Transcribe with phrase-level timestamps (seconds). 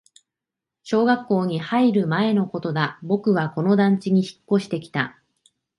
[0.81, 5.21] 小学校に入る前のことだ、僕はこの団地に引っ越してきた